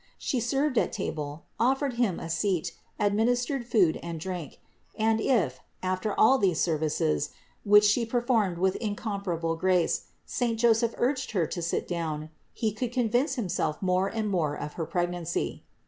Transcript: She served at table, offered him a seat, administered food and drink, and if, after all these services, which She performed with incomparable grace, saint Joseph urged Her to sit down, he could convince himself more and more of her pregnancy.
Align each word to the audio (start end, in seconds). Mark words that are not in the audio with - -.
She 0.17 0.39
served 0.39 0.79
at 0.79 0.91
table, 0.91 1.43
offered 1.59 1.93
him 1.93 2.19
a 2.19 2.27
seat, 2.27 2.73
administered 2.99 3.67
food 3.67 3.99
and 4.01 4.19
drink, 4.19 4.59
and 4.97 5.21
if, 5.21 5.59
after 5.83 6.19
all 6.19 6.39
these 6.39 6.59
services, 6.59 7.29
which 7.63 7.83
She 7.83 8.03
performed 8.03 8.57
with 8.57 8.75
incomparable 8.77 9.55
grace, 9.55 10.05
saint 10.25 10.57
Joseph 10.59 10.95
urged 10.97 11.33
Her 11.33 11.45
to 11.45 11.61
sit 11.61 11.87
down, 11.87 12.31
he 12.51 12.71
could 12.71 12.91
convince 12.91 13.35
himself 13.35 13.79
more 13.79 14.07
and 14.07 14.27
more 14.27 14.55
of 14.55 14.73
her 14.73 14.87
pregnancy. 14.87 15.65